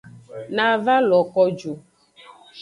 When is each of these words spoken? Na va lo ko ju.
Na 0.55 0.65
va 0.83 0.95
lo 1.09 1.19
ko 1.31 1.43
ju. 1.57 1.73